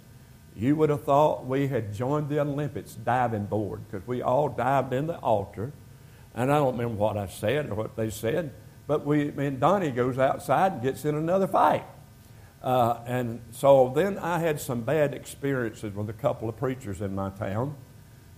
[0.55, 4.93] You would have thought we had joined the Olympics diving board because we all dived
[4.93, 5.73] in the altar.
[6.35, 8.53] And I don't remember what I said or what they said,
[8.87, 11.85] but we, and Donnie goes outside and gets in another fight.
[12.63, 17.15] Uh, and so then I had some bad experiences with a couple of preachers in
[17.15, 17.77] my town.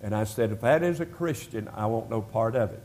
[0.03, 2.83] And I said, if that is a Christian, I want no part of it.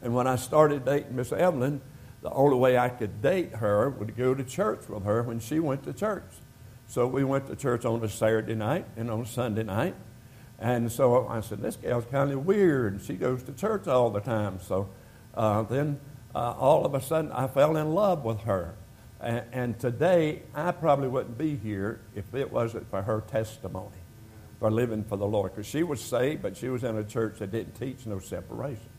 [0.00, 1.80] And when I started dating Miss Evelyn,
[2.22, 5.60] the only way I could date her would go to church with her when she
[5.60, 6.30] went to church.
[6.86, 9.94] So we went to church on a Saturday night and on Sunday night.
[10.58, 12.94] And so I said, this gal's kind of weird.
[12.94, 14.60] And She goes to church all the time.
[14.60, 14.88] So
[15.34, 15.98] uh, then
[16.34, 18.74] uh, all of a sudden I fell in love with her.
[19.20, 23.96] And, and, today, I probably wouldn't be here if it wasn't for her testimony
[24.58, 25.52] for living for the Lord.
[25.52, 28.90] Because she was saved, but she was in a church that didn't teach no separation.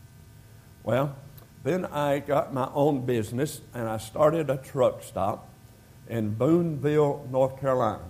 [0.82, 1.14] Well,
[1.62, 5.50] then I got my own business and I started a truck stop
[6.08, 8.04] in Boonville, North Carolina.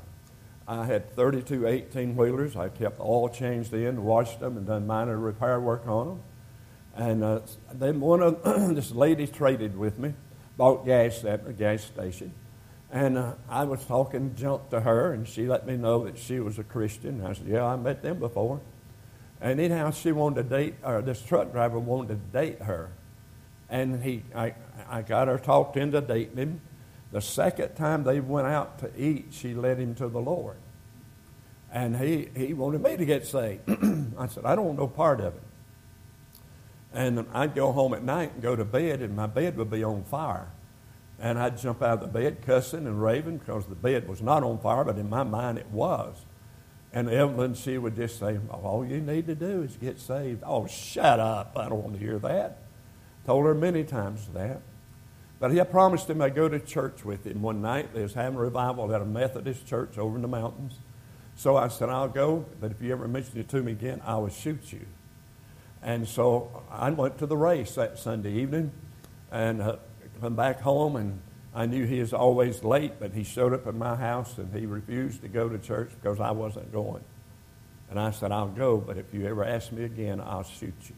[0.67, 2.57] I had 32 18 wheelers.
[2.57, 6.23] I kept all changed in, washed them, and done minor repair work on them.
[6.97, 7.41] And uh,
[7.73, 8.43] then one of
[8.75, 10.15] this lady traded with me,
[10.57, 12.33] bought gas at a gas station.
[12.91, 16.39] And uh, I was talking junk to her, and she let me know that she
[16.39, 17.25] was a Christian.
[17.25, 18.61] I said, Yeah, I met them before.
[19.41, 22.91] And anyhow, she wanted to date, or this truck driver wanted to date her.
[23.69, 24.55] And he, I,
[24.89, 26.61] I got her talked into dating him.
[27.11, 30.57] The second time they went out to eat, she led him to the Lord.
[31.73, 33.69] And he, he wanted me to get saved.
[34.19, 35.43] I said, I don't no part of it.
[36.95, 39.83] And I'd go home at night and go to bed, and my bed would be
[39.83, 40.49] on fire.
[41.19, 44.43] And I'd jump out of the bed cussing and raving because the bed was not
[44.43, 46.25] on fire, but in my mind it was.
[46.93, 50.43] And Evelyn, she would just say, All you need to do is get saved.
[50.47, 51.57] Oh, shut up.
[51.59, 52.59] I don't want to hear that.
[53.27, 54.61] Told her many times that.
[55.41, 57.93] But he promised him I'd go to church with him one night.
[57.93, 60.79] They was having a revival at a Methodist church over in the mountains.
[61.35, 64.17] So I said, I'll go, but if you ever mention it to me again, I
[64.19, 64.87] will shoot you.
[65.85, 68.73] And so I went to the race that Sunday evening
[69.31, 69.77] and uh,
[70.21, 71.21] come back home, and
[71.55, 74.65] I knew he was always late, but he showed up at my house and he
[74.65, 77.05] refused to go to church because I wasn't going.
[77.91, 80.95] And I said, I'll go, but if you ever ask me again, I'll shoot you.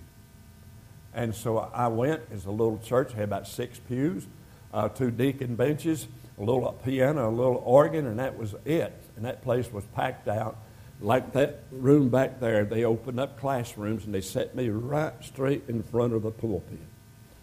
[1.13, 2.23] And so I went.
[2.31, 4.27] It's a little church, had about six pews,
[4.73, 6.07] uh, two deacon benches,
[6.39, 8.95] a little piano, a little organ, and that was it.
[9.17, 10.59] And that place was packed out.
[11.01, 15.65] Like that room back there, they opened up classrooms and they set me right straight
[15.69, 16.79] in front of the pulpit.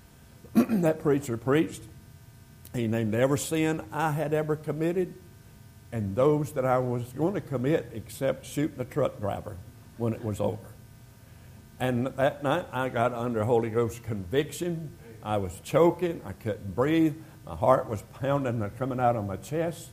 [0.53, 1.83] that preacher preached.
[2.73, 5.13] He named every sin I had ever committed
[5.93, 9.57] and those that I was going to commit except shooting a truck driver
[9.97, 10.57] when it was over.
[11.79, 14.97] And that night I got under Holy Ghost conviction.
[15.21, 16.21] I was choking.
[16.25, 17.15] I couldn't breathe.
[17.45, 19.89] My heart was pounding and coming out of my chest.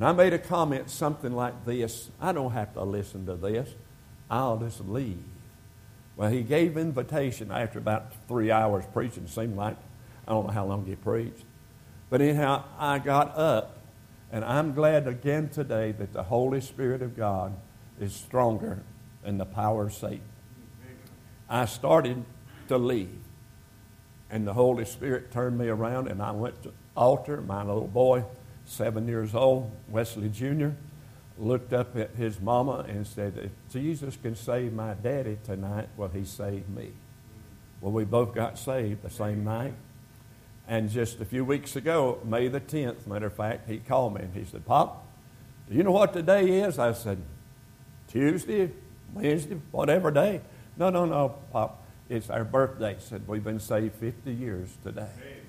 [0.00, 3.68] And I made a comment something like this I don't have to listen to this.
[4.30, 5.22] I'll just leave.
[6.16, 9.26] Well, he gave invitation after about three hours preaching.
[9.26, 9.76] Seemed like,
[10.26, 11.44] I don't know how long he preached.
[12.08, 13.76] But anyhow, I got up,
[14.32, 17.52] and I'm glad again today that the Holy Spirit of God
[18.00, 18.82] is stronger
[19.22, 20.22] than the power of Satan.
[21.46, 22.24] I started
[22.68, 23.18] to leave,
[24.30, 27.42] and the Holy Spirit turned me around, and I went to altar.
[27.42, 28.24] My little boy,
[28.70, 30.70] seven years old, Wesley Jr.,
[31.38, 36.08] looked up at his mama and said, If Jesus can save my daddy tonight, will
[36.08, 36.92] he save me?
[37.80, 39.74] Well, we both got saved the same night.
[40.68, 44.22] And just a few weeks ago, May the 10th, matter of fact, he called me
[44.22, 45.04] and he said, Pop,
[45.68, 46.78] do you know what today is?
[46.78, 47.18] I said,
[48.06, 48.70] Tuesday,
[49.12, 50.42] Wednesday, whatever day.
[50.76, 51.82] No, no, no, Pop.
[52.08, 52.94] It's our birthday.
[52.94, 55.08] He said, We've been saved 50 years today.
[55.20, 55.44] Amen.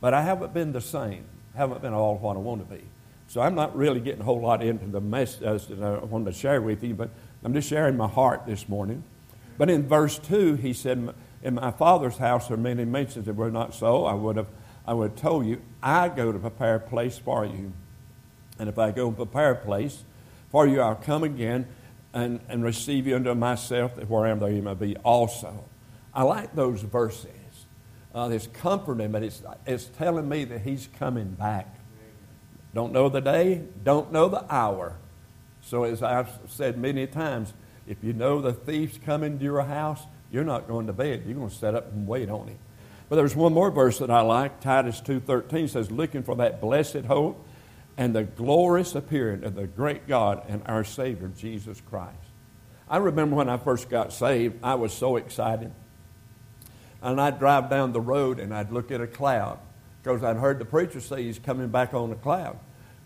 [0.00, 1.24] But I haven't been the same.
[1.54, 2.82] Haven't been all what I want to be.
[3.28, 6.32] So I'm not really getting a whole lot into the message that I wanted to
[6.32, 7.10] share with you, but
[7.44, 9.04] I'm just sharing my heart this morning.
[9.56, 13.50] But in verse 2, he said, In my Father's house are many mansions that were
[13.50, 14.04] not so.
[14.04, 14.48] I would have,
[14.86, 17.72] I would have told you, I go to prepare a place for you.
[18.58, 20.02] And if I go and prepare a place
[20.50, 21.66] for you, I'll come again
[22.12, 25.64] and, and receive you unto myself, that wherever you may be also.
[26.12, 27.30] I like those verses.
[28.14, 31.76] Uh, it's comforting, but it's, it's telling me that he's coming back.
[32.74, 34.96] Don't know the day, don't know the hour.
[35.62, 37.52] So, as I've said many times,
[37.86, 41.24] if you know the thief's coming to your house, you're not going to bed.
[41.26, 42.58] You're going to set up and wait on him.
[43.08, 44.60] But there's one more verse that I like.
[44.60, 47.44] Titus 2.13 says, looking for that blessed hope
[47.96, 52.16] and the glorious appearing of the great God and our Savior, Jesus Christ.
[52.88, 55.72] I remember when I first got saved, I was so excited.
[57.02, 59.58] And I'd drive down the road and I'd look at a cloud
[60.02, 62.58] because I'd heard the preacher say he's coming back on a cloud.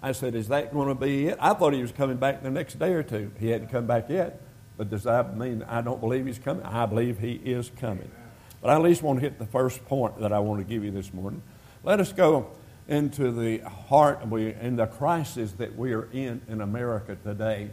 [0.03, 1.39] I said, Is that going to be it?
[1.41, 3.31] I thought he was coming back the next day or two.
[3.39, 4.41] He hadn't come back yet.
[4.77, 6.65] But does that mean I don't believe he's coming?
[6.65, 8.11] I believe he is coming.
[8.61, 10.85] But I at least want to hit the first point that I want to give
[10.85, 11.43] you this morning.
[11.85, 12.51] Let us go
[12.89, 17.71] into the heart and the crisis that we are in in America today.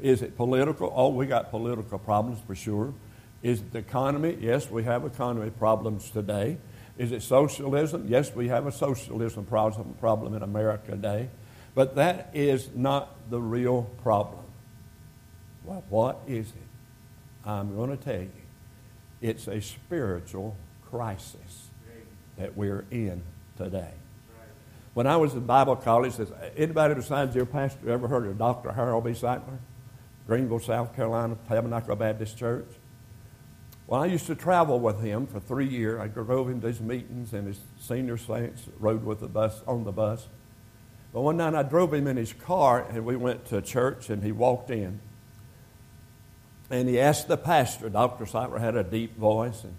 [0.00, 0.92] Is it political?
[0.94, 2.94] Oh, we got political problems for sure.
[3.42, 4.36] Is it the economy?
[4.40, 6.58] Yes, we have economy problems today.
[6.96, 8.06] Is it socialism?
[8.08, 11.28] Yes, we have a socialism problem, problem in America today.
[11.74, 14.44] But that is not the real problem.
[15.64, 17.48] Well, what is it?
[17.48, 18.30] I'm going to tell you.
[19.20, 20.56] It's a spiritual
[20.90, 21.68] crisis
[22.36, 23.22] that we're in
[23.56, 23.92] today.
[24.94, 26.14] When I was in Bible college,
[26.56, 28.72] anybody besides your pastor ever heard of Dr.
[28.72, 29.10] Harold B.
[29.10, 29.58] Sightler?
[30.26, 32.66] Greenville, South Carolina, Tabernacle Baptist Church.
[33.88, 35.98] Well, I used to travel with him for three years.
[35.98, 39.84] I drove him to his meetings, and his senior saints rode with the bus on
[39.84, 40.28] the bus.
[41.14, 44.22] But one night I drove him in his car, and we went to church, and
[44.22, 45.00] he walked in.
[46.68, 48.26] And he asked the pastor, Dr.
[48.26, 49.74] Sightler had a deep voice, and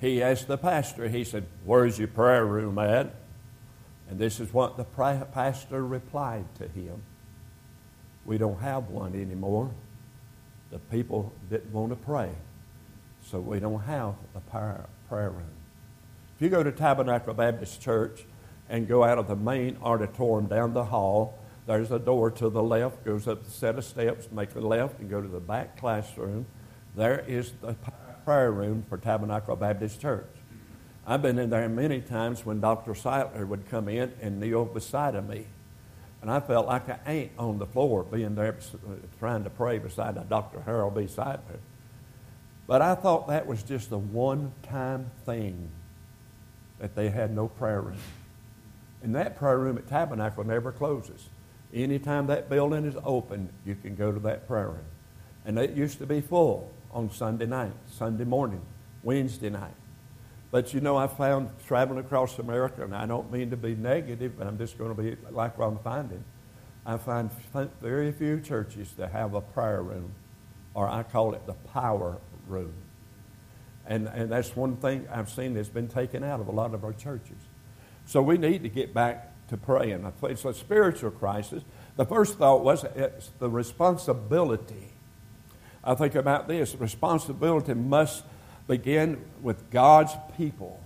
[0.00, 3.14] he asked the pastor, he said, Where's your prayer room at?
[4.08, 7.02] And this is what the pastor replied to him
[8.24, 9.70] We don't have one anymore.
[10.70, 12.30] The people didn't want to pray.
[13.30, 15.52] So we don't have a prayer, prayer room.
[16.34, 18.24] If you go to Tabernacle Baptist Church
[18.68, 22.62] and go out of the main auditorium down the hall, there's a door to the
[22.62, 25.78] left, goes up a set of steps, make a left, and go to the back
[25.78, 26.46] classroom.
[26.96, 27.76] There is the
[28.24, 30.26] prayer room for Tabernacle Baptist Church.
[31.06, 32.94] I've been in there many times when Dr.
[32.94, 35.46] Sightler would come in and kneel beside of me.
[36.20, 39.78] And I felt like an ant on the floor being there uh, trying to pray
[39.78, 40.62] beside Dr.
[40.62, 41.02] Harold B.
[41.02, 41.60] Sightler.
[42.70, 45.70] But I thought that was just a one time thing
[46.78, 47.98] that they had no prayer room.
[49.02, 51.30] And that prayer room at Tabernacle never closes.
[51.74, 54.84] Anytime that building is open, you can go to that prayer room.
[55.44, 58.60] And it used to be full on Sunday night, Sunday morning,
[59.02, 59.74] Wednesday night.
[60.52, 64.38] But you know, I found traveling across America, and I don't mean to be negative,
[64.38, 66.22] but I'm just going to be like what I'm finding.
[66.86, 67.30] I find
[67.82, 70.12] very few churches that have a prayer room
[70.74, 72.18] or I call it the power
[72.50, 72.74] room.
[73.86, 76.84] And, and that's one thing I've seen that's been taken out of a lot of
[76.84, 77.38] our churches.
[78.06, 80.10] So we need to get back to praying.
[80.22, 81.62] It's a spiritual crisis.
[81.96, 84.92] The first thought was it's the responsibility.
[85.82, 88.24] I think about this responsibility must
[88.68, 90.80] begin with God's people.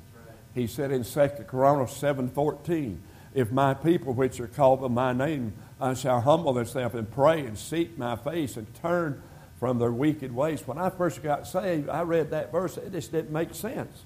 [0.55, 2.99] He said in 2 Chronicles 7:14,
[3.35, 7.41] if my people which are called by my name uh, shall humble themselves and pray
[7.41, 9.21] and seek my face and turn
[9.65, 10.61] from their wicked ways.
[10.67, 14.03] When I first got saved, I read that verse, it just didn't make sense.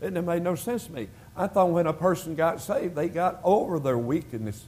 [0.00, 1.08] It didn't make no sense to me.
[1.36, 4.66] I thought when a person got saved, they got over their wickedness.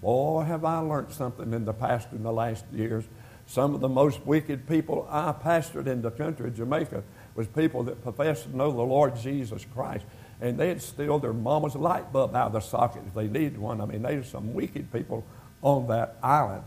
[0.00, 3.04] Boy, have I learned something in the past in the last years.
[3.46, 7.02] Some of the most wicked people I pastored in the country of Jamaica
[7.34, 10.06] was people that professed to know the Lord Jesus Christ.
[10.40, 13.82] And they'd steal their mama's light bulb out of the socket if they needed one.
[13.82, 15.22] I mean, they were some wicked people
[15.60, 16.64] on that island.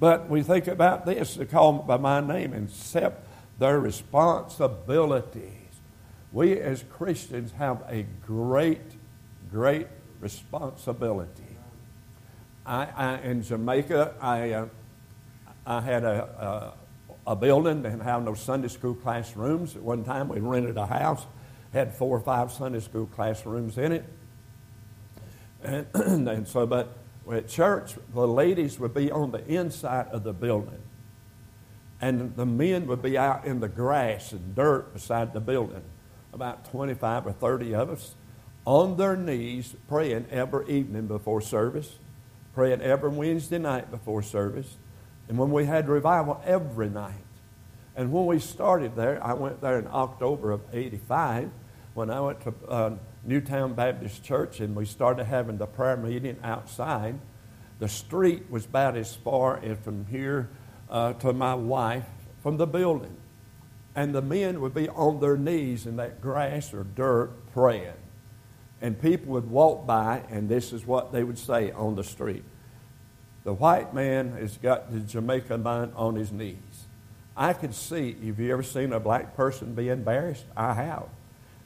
[0.00, 5.52] But we think about this, they call them by my name and accept their responsibilities.
[6.32, 8.80] We as Christians have a great,
[9.52, 9.88] great
[10.20, 11.42] responsibility.
[12.64, 14.66] I, I in Jamaica, I, uh,
[15.66, 16.74] I had a,
[17.26, 19.76] a, a building and have no Sunday school classrooms.
[19.76, 21.26] At one time, we rented a house,
[21.74, 24.04] had four or five Sunday school classrooms in it.
[25.62, 25.86] And,
[26.28, 26.96] and so, but
[27.30, 30.82] at church, the ladies would be on the inside of the building,
[32.00, 35.82] and the men would be out in the grass and dirt beside the building.
[36.32, 38.14] About 25 or 30 of us
[38.64, 41.98] on their knees praying every evening before service,
[42.54, 44.76] praying every Wednesday night before service,
[45.28, 47.14] and when we had revival every night.
[47.96, 51.50] And when we started there, I went there in October of 85
[51.94, 56.38] when I went to uh, Newtown Baptist Church and we started having the prayer meeting
[56.42, 57.18] outside.
[57.78, 60.50] The street was about as far as from here
[60.88, 62.06] uh, to my wife
[62.42, 63.16] from the building.
[63.94, 67.92] And the men would be on their knees in that grass or dirt praying.
[68.80, 72.44] And people would walk by, and this is what they would say on the street
[73.44, 76.86] The white man has got the Jamaican man on his knees.
[77.36, 80.44] I could see, have you ever seen a black person be embarrassed?
[80.56, 81.08] I have.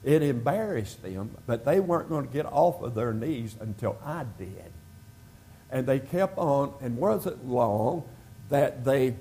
[0.05, 4.25] It embarrassed them, but they weren't going to get off of their knees until I
[4.37, 4.71] did.
[5.71, 8.03] And they kept on, and wasn't long
[8.49, 9.15] that they,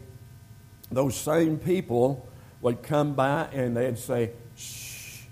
[0.92, 2.28] those same people
[2.60, 5.22] would come by and they'd say, shh,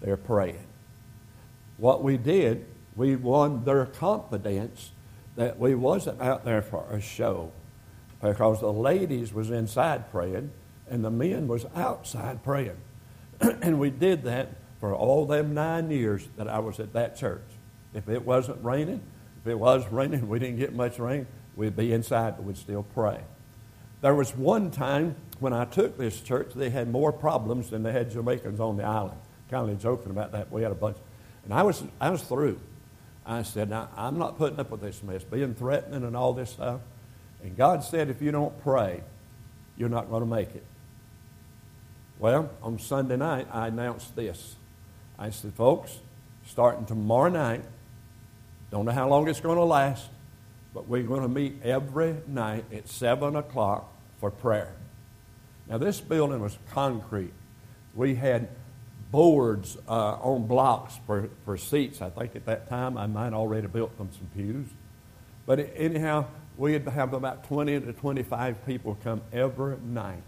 [0.00, 0.66] they're praying.
[1.76, 2.64] What we did,
[2.96, 4.92] we won their confidence
[5.36, 7.52] that we wasn't out there for a show
[8.22, 10.52] because the ladies was inside praying
[10.88, 12.76] and the men was outside praying.
[13.40, 14.48] and we did that
[14.82, 17.44] for all them nine years that I was at that church.
[17.94, 19.00] If it wasn't raining,
[19.40, 22.82] if it was raining, we didn't get much rain, we'd be inside, but we'd still
[22.82, 23.20] pray.
[24.00, 27.92] There was one time when I took this church, they had more problems than they
[27.92, 29.20] had Jamaicans on the island.
[29.48, 30.50] Kind of joking about that.
[30.50, 30.96] We had a bunch.
[31.44, 32.58] And I was, I was through.
[33.24, 36.80] I said, I'm not putting up with this mess, being threatening and all this stuff.
[37.40, 39.04] And God said, if you don't pray,
[39.76, 40.64] you're not going to make it.
[42.18, 44.56] Well, on Sunday night, I announced this.
[45.22, 46.00] I said, folks,
[46.48, 47.62] starting tomorrow night,
[48.72, 50.08] don't know how long it's going to last,
[50.74, 54.74] but we're going to meet every night at 7 o'clock for prayer.
[55.68, 57.32] Now, this building was concrete.
[57.94, 58.48] We had
[59.12, 62.02] boards uh, on blocks for, for seats.
[62.02, 64.66] I think at that time I might already built them some pews.
[65.46, 70.24] But anyhow, we'd have about 20 to 25 people come every night.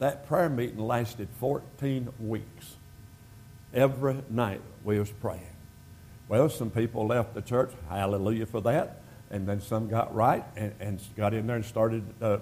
[0.00, 2.74] That prayer meeting lasted 14 weeks.
[3.74, 5.54] Every night we was praying.
[6.28, 7.72] Well, some people left the church.
[7.88, 9.02] Hallelujah for that.
[9.30, 12.38] And then some got right and, and got in there and started uh,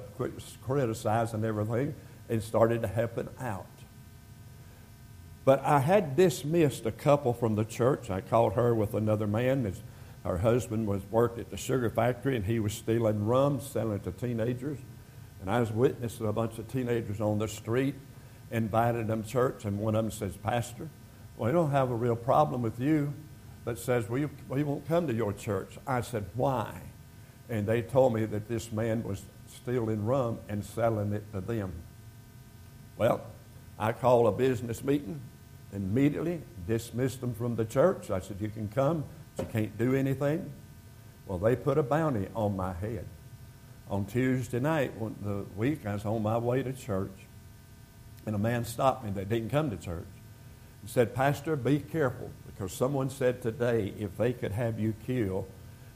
[0.62, 1.94] criticizing everything
[2.28, 3.66] and started to helping out.
[5.44, 8.10] But I had dismissed a couple from the church.
[8.10, 9.64] I called her with another man.
[9.64, 9.80] His,
[10.24, 14.04] her husband was worked at the sugar factory and he was stealing rum, selling it
[14.04, 14.78] to teenagers.
[15.40, 17.94] And I was witnessing a bunch of teenagers on the street,
[18.50, 20.88] invited them to church, and one of them says, Pastor,
[21.36, 23.12] we don't have a real problem with you
[23.64, 25.76] that says, well, you, we won't come to your church.
[25.86, 26.80] I said, why?
[27.48, 31.72] And they told me that this man was stealing rum and selling it to them.
[32.96, 33.22] Well,
[33.78, 35.20] I called a business meeting,
[35.72, 38.10] immediately dismissed them from the church.
[38.10, 39.04] I said, you can come,
[39.36, 40.50] but you can't do anything.
[41.26, 43.04] Well, they put a bounty on my head.
[43.90, 47.12] On Tuesday night, the week, I was on my way to church,
[48.24, 50.06] and a man stopped me that didn't come to church.
[50.86, 55.48] He said, Pastor, be careful because someone said today if they could have you killed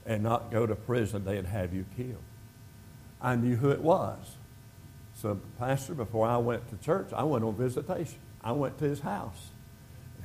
[0.05, 2.21] and not go to prison, they'd have you killed.
[3.21, 4.35] I knew who it was.
[5.15, 8.19] So, Pastor, before I went to church, I went on visitation.
[8.43, 9.51] I went to his house.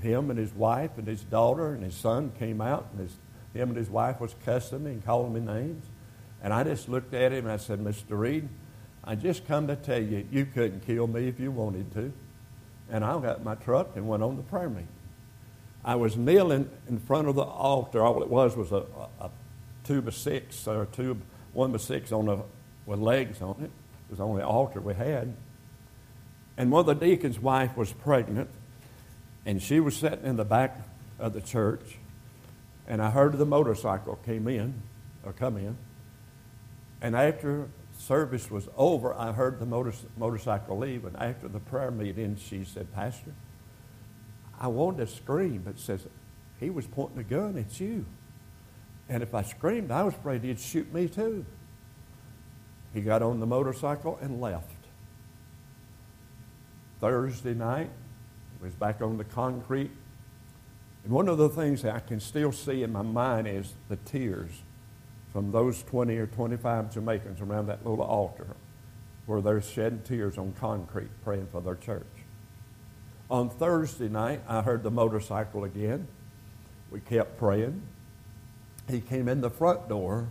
[0.01, 3.17] Him and his wife and his daughter and his son came out, and his,
[3.55, 5.85] him and his wife was cussing me and calling me names.
[6.43, 8.19] And I just looked at him and I said, Mr.
[8.19, 8.49] Reed,
[9.05, 12.12] I just come to tell you, you couldn't kill me if you wanted to.
[12.91, 14.89] And I got my truck and went on the prayer meeting.
[15.84, 18.03] I was kneeling in front of the altar.
[18.03, 18.84] All it was was a,
[19.20, 19.30] a, a
[19.84, 21.20] two by six or two,
[21.53, 22.43] one by six on a,
[22.87, 23.64] with legs on it.
[23.64, 25.34] It was the only altar we had.
[26.57, 28.49] And one of the deacon's wife was pregnant,
[29.45, 30.76] and she was sitting in the back
[31.18, 31.99] of the church.
[32.89, 34.82] And I heard the motorcycle came in,
[35.24, 35.76] or come in.
[37.01, 37.68] And after
[37.99, 41.05] service was over, I heard the motor, motorcycle leave.
[41.05, 43.32] And after the prayer meeting, she said, Pastor,
[44.61, 46.07] I wanted to scream, but says
[46.61, 48.07] he was pointing a gun at you.
[49.09, 51.44] And if I screamed, I was afraid he'd shoot me too.
[52.92, 54.70] He got on the motorcycle and left.
[57.01, 57.90] Thursday night,
[58.59, 59.90] he was back on the concrete.
[61.05, 64.62] And one of the things I can still see in my mind is the tears
[65.37, 68.57] from those 20 or 25 Jamaicans around that little altar
[69.26, 72.07] where they're shedding tears on concrete praying for their church.
[73.28, 76.09] On Thursday night, I heard the motorcycle again.
[76.91, 77.82] We kept praying.
[78.89, 80.28] He came in the front door.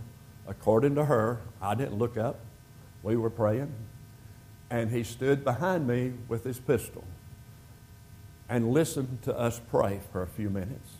[0.48, 2.40] According to her, I didn't look up.
[3.04, 3.72] We were praying.
[4.70, 7.04] And he stood behind me with his pistol
[8.48, 10.94] and listened to us pray for a few minutes.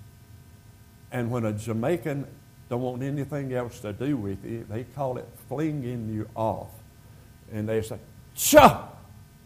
[1.11, 2.29] And when a Jamaican
[2.69, 6.71] don't want anything else to do with you, they call it flinging you off.
[7.53, 7.99] And they say,
[8.35, 8.89] Shah!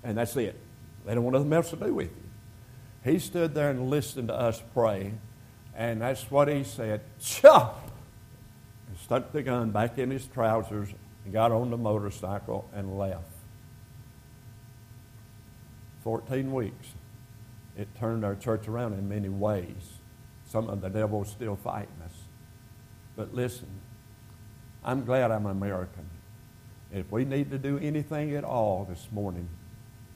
[0.02, 0.58] And that's it.
[1.04, 3.12] They don't want nothing else to do with you.
[3.12, 5.12] He stood there and listened to us pray,
[5.74, 7.02] and that's what he said.
[7.20, 7.74] Shah!
[8.88, 10.88] And stuck the gun back in his trousers
[11.24, 13.24] and got on the motorcycle and left.
[16.02, 16.88] 14 weeks.
[17.76, 19.98] It turned our church around in many ways.
[20.48, 22.19] Some of the devil's still fighting us.
[23.20, 23.68] But listen,
[24.82, 26.08] I'm glad I'm American.
[26.90, 29.46] If we need to do anything at all this morning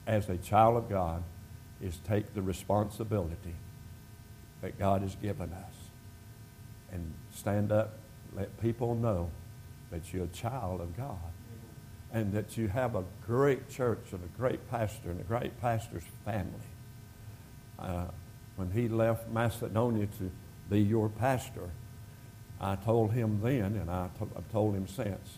[0.07, 1.21] as a child of God,
[1.79, 3.53] is take the responsibility
[4.61, 5.73] that God has given us
[6.91, 7.99] and stand up,
[8.35, 9.29] let people know
[9.91, 11.31] that you're a child of God
[12.11, 16.05] and that you have a great church and a great pastor and a great pastor's
[16.25, 16.49] family.
[17.77, 18.05] Uh,
[18.55, 20.31] when he left Macedonia to
[20.71, 21.69] be your pastor,
[22.59, 24.11] I told him then, and I've
[24.51, 25.37] told him since,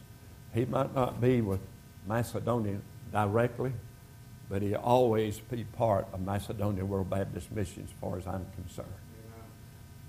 [0.54, 1.60] he might not be with
[2.08, 2.78] Macedonia
[3.12, 3.74] directly,
[4.50, 8.88] but he always be part of Macedonia World Baptist Mission as far as I'm concerned.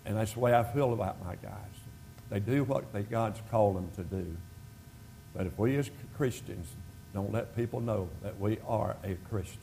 [0.04, 1.52] And that's the way I feel about my guys.
[2.30, 4.36] They do what they, God's called them to do.
[5.34, 6.68] But if we as Christians
[7.14, 9.58] don't let people know that we are a Christian,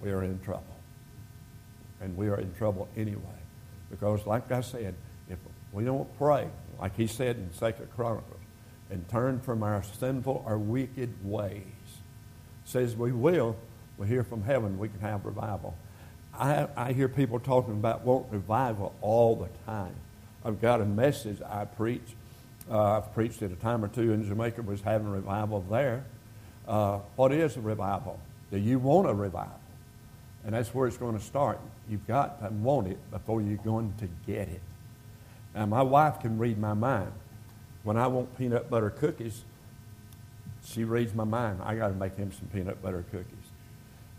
[0.00, 0.64] we are in trouble.
[2.00, 3.20] And we are in trouble anyway.
[3.90, 4.94] Because like I said,
[5.72, 6.48] we don't pray,
[6.80, 8.40] like he said in Second Chronicles,
[8.90, 11.62] and turn from our sinful or wicked ways,
[12.64, 13.56] says we will,
[13.98, 15.76] we hear from heaven, we can have revival.
[16.34, 19.94] I, I hear people talking about want revival all the time.
[20.44, 22.14] I've got a message I preach.
[22.70, 26.04] Uh, I've preached at a time or two in Jamaica, was having revival there.
[26.66, 28.18] Uh, what is a revival?
[28.50, 29.60] Do you want a revival?
[30.44, 31.60] And that's where it's going to start.
[31.88, 34.62] You've got to want it before you're going to get it.
[35.54, 37.12] Now, my wife can read my mind.
[37.82, 39.42] When I want peanut butter cookies,
[40.64, 41.60] she reads my mind.
[41.64, 43.26] I got to make him some peanut butter cookies.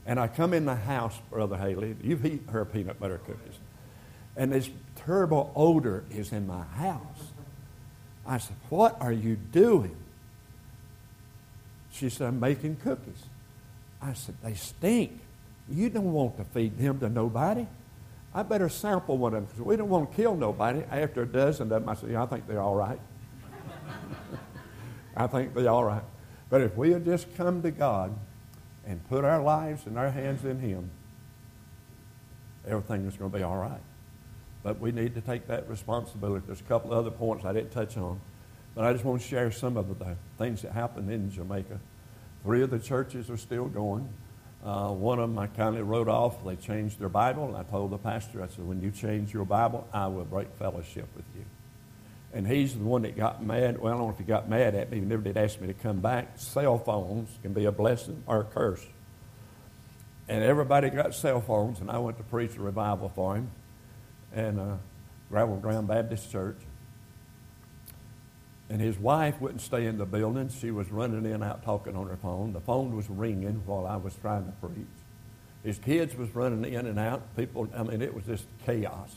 [0.05, 1.95] And I come in the house, Brother Haley.
[2.01, 3.59] You've eaten her peanut butter cookies.
[4.35, 7.31] And this terrible odor is in my house.
[8.25, 9.95] I said, What are you doing?
[11.91, 13.23] She said, I'm making cookies.
[14.01, 15.19] I said, They stink.
[15.69, 17.67] You don't want to feed them to nobody.
[18.33, 20.83] I better sample one of them because we don't want to kill nobody.
[20.89, 22.99] After a dozen of them, I said, yeah, I think they're all right.
[25.17, 26.03] I think they're all right.
[26.49, 28.13] But if we had just come to God
[28.85, 30.89] and put our lives and our hands in Him,
[32.65, 33.81] everything is going to be all right.
[34.63, 36.45] But we need to take that responsibility.
[36.45, 38.21] There's a couple of other points I didn't touch on,
[38.75, 41.79] but I just want to share some of the things that happened in Jamaica.
[42.43, 44.07] Three of the churches are still going.
[44.63, 46.43] Uh, one of them I kindly wrote off.
[46.45, 49.45] They changed their Bible, and I told the pastor, I said, when you change your
[49.45, 51.45] Bible, I will break fellowship with you.
[52.33, 53.79] And he's the one that got mad.
[53.79, 54.99] Well, I don't know if he got mad at me.
[54.99, 56.33] He never did ask me to come back.
[56.37, 58.85] Cell phones can be a blessing or a curse.
[60.29, 63.51] And everybody got cell phones, and I went to preach a revival for him.
[64.33, 64.77] And uh,
[65.29, 66.57] Gravel Ground Baptist Church.
[68.71, 70.47] And his wife wouldn't stay in the building.
[70.47, 72.53] She was running in out talking on her phone.
[72.53, 74.87] The phone was ringing while I was trying to preach.
[75.61, 77.35] His kids was running in and out.
[77.35, 79.13] People, I mean, it was just chaos.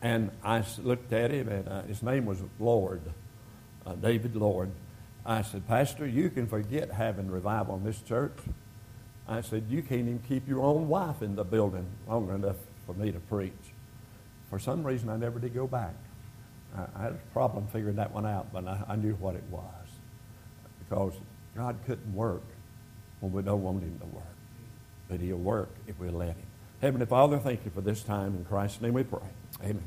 [0.00, 3.02] And I looked at him, and uh, his name was Lord,
[3.84, 4.70] uh, David Lord.
[5.26, 8.38] I said, Pastor, you can forget having revival in this church.
[9.28, 12.94] I said, you can't even keep your own wife in the building long enough for
[12.94, 13.52] me to preach.
[14.48, 15.92] For some reason, I never did go back.
[16.76, 19.62] I, had a problem figuring that one out, but I, I knew what it was.
[20.78, 21.14] Because
[21.56, 22.42] God couldn't work
[23.20, 24.24] when we don't want him to work.
[25.08, 26.46] But he'll work if we let him.
[26.80, 28.36] Heavenly Father, thank you for this time.
[28.36, 29.20] In Christ's name we pray.
[29.62, 29.82] Amen.